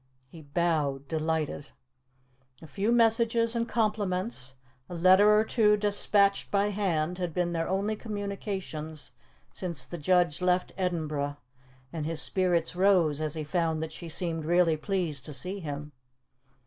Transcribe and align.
He 0.31 0.41
bowed, 0.41 1.07
delighted. 1.07 1.73
A 2.59 2.65
few 2.65 2.91
messages 2.91 3.55
and 3.55 3.69
compliments, 3.69 4.55
a 4.89 4.95
letter 4.95 5.37
or 5.39 5.43
two 5.43 5.77
despatched 5.77 6.49
by 6.49 6.71
hand, 6.71 7.19
had 7.19 7.35
been 7.35 7.53
their 7.53 7.67
only 7.69 7.95
communications 7.95 9.11
since 9.53 9.85
the 9.85 9.99
judge 9.99 10.41
left 10.41 10.73
Edinburgh, 10.75 11.37
and 11.93 12.07
his 12.07 12.19
spirits 12.19 12.75
rose 12.75 13.21
as 13.21 13.35
he 13.35 13.43
found 13.43 13.83
that 13.83 13.91
she 13.91 14.09
seemed 14.09 14.43
really 14.43 14.75
pleased 14.75 15.23
to 15.27 15.35
see 15.35 15.59
him. 15.59 15.91